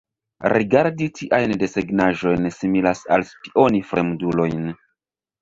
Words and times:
Rigardi 0.51 1.09
tiajn 1.19 1.53
desegnaĵojn 1.63 2.49
similas 2.57 3.03
al 3.17 3.27
spioni 3.35 3.83
fremdulojn. 3.93 4.67